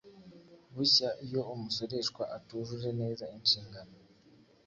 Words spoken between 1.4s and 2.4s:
umusoreshwa